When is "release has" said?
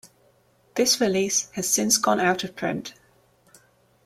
0.99-1.69